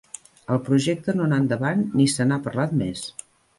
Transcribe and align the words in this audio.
El 0.55 0.61
projecte 0.69 1.15
no 1.19 1.27
anà 1.27 1.39
endavant 1.43 1.85
ni 2.01 2.09
se 2.17 2.29
n'ha 2.31 2.43
parlat 2.51 2.77
més. 2.83 3.07